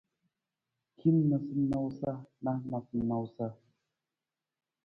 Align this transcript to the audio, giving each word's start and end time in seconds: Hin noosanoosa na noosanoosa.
Hin 1.03 1.19
noosanoosa 1.33 2.11
na 2.47 2.51
noosanoosa. 2.65 3.47